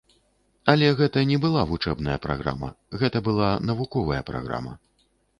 [0.71, 2.69] Але гэта не была вучэбная праграма,
[3.03, 4.73] гэта была навуковая праграма.